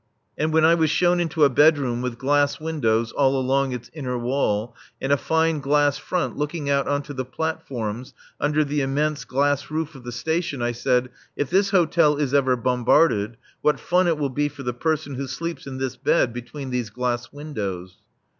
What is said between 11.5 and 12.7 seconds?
this hotel is ever